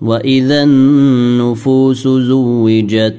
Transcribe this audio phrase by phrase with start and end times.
[0.00, 3.16] وإذا النفوس زوجت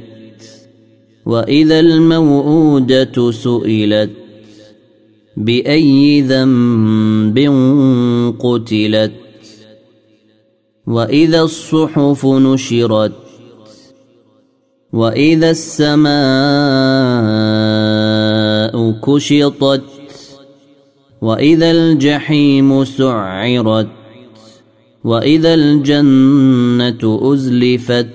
[1.25, 4.09] وإذا الموءودة سئلت
[5.37, 7.39] بأي ذنب
[8.39, 9.11] قتلت
[10.87, 13.11] وإذا الصحف نشرت
[14.93, 16.15] وإذا السماء
[18.91, 19.83] كشطت
[21.21, 23.87] وإذا الجحيم سعرت
[25.05, 28.07] واذا الجنه ازلفت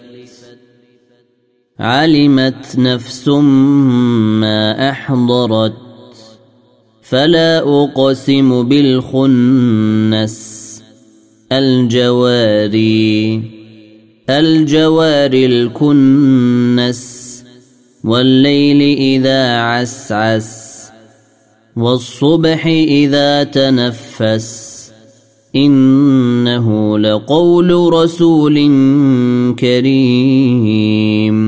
[1.80, 5.72] علمت نفس ما احضرت
[7.02, 10.36] فلا اقسم بالخنس
[11.52, 13.42] الجواري
[14.30, 17.00] الجوار الكنس
[18.04, 20.80] والليل اذا عسعس
[21.76, 24.79] والصبح اذا تنفس
[25.56, 28.54] إنه لقول رسول
[29.58, 31.40] كريم.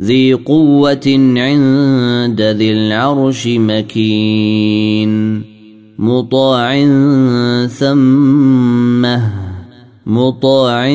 [0.00, 5.42] ذي قوة عند ذي العرش مكين.
[5.98, 6.86] مطاع
[7.66, 9.32] ثمه
[10.06, 10.88] مطاع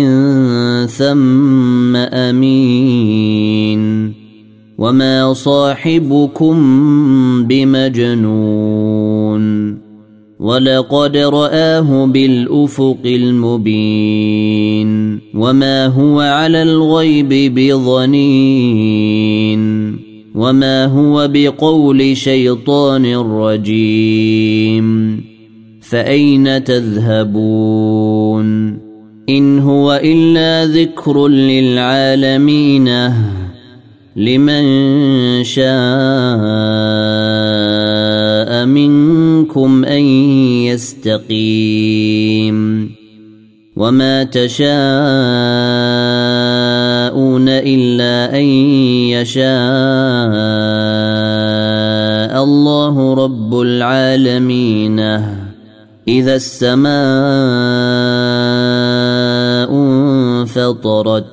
[0.85, 3.81] ثم أمين.
[4.77, 6.57] وما صاحبكم
[7.43, 8.25] بمجنون.
[10.39, 14.89] ولقد رآه بالأفق المبين
[15.35, 19.15] وما هو على الغيب بظنين
[20.35, 24.85] وما هو بقول شيطان رجيم
[25.81, 28.45] فأين تذهبون
[29.29, 32.89] إن هو إلا ذكر للعالمين
[34.15, 34.63] لمن
[35.43, 35.65] شاء
[41.05, 42.57] يستقيم
[43.75, 44.69] وما تشاءون
[47.49, 48.45] إلا أن
[49.13, 49.45] يشاء
[52.43, 54.99] الله رب العالمين.
[56.07, 56.89] إذا السماء
[59.73, 61.25] انفطرت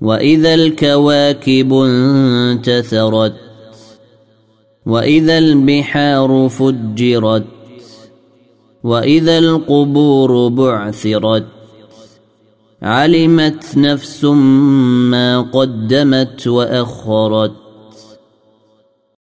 [0.00, 3.34] وإذا الكواكب انتثرت
[4.86, 7.61] وإذا البحار فجرت
[8.84, 11.46] واذا القبور بعثرت
[12.82, 17.61] علمت نفس ما قدمت واخرت